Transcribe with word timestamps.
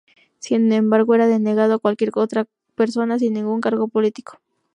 Sin 0.39 0.73
embargo, 0.73 1.13
era 1.13 1.27
denegado 1.27 1.75
a 1.75 1.77
cualquier 1.77 2.09
otra 2.15 2.47
persona 2.73 3.19
sin 3.19 3.35
ningún 3.35 3.61
cargo 3.61 3.87
político. 3.87 4.39